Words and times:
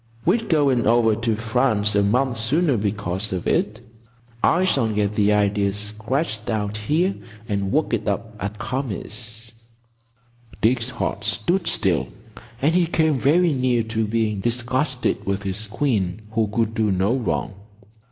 "We're 0.25 0.41
going 0.43 0.87
over 0.87 1.13
to 1.13 1.35
France 1.35 1.93
a 1.95 2.01
month 2.01 2.35
sooner 2.37 2.75
because 2.75 3.31
of 3.31 3.45
it. 3.45 3.81
I 4.41 4.65
shall 4.65 4.87
get 4.87 5.13
the 5.13 5.31
idea 5.31 5.73
sketched 5.73 6.49
out 6.49 6.75
here 6.75 7.13
and 7.47 7.71
work 7.71 7.93
it 7.93 8.07
up 8.07 8.33
at 8.39 8.57
Kami's. 8.57 9.51
Dick's 10.59 10.89
heart 10.89 11.23
stood 11.23 11.67
still, 11.67 12.07
and 12.63 12.73
he 12.73 12.87
came 12.87 13.19
very 13.19 13.53
near 13.53 13.83
to 13.93 14.07
being 14.07 14.39
disgusted 14.39 15.23
with 15.27 15.43
his 15.43 15.67
queen 15.67 16.23
who 16.31 16.47
could 16.47 16.73
do 16.73 16.91
no 16.91 17.15
wrong. 17.15 17.53